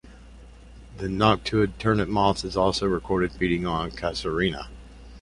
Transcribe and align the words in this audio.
The 0.97 1.07
noctuid 1.07 1.77
turnip 1.77 2.09
moth 2.09 2.43
is 2.43 2.57
also 2.57 2.87
recorded 2.87 3.33
feeding 3.33 3.67
on 3.67 3.91
"Casuarina". 3.91 4.65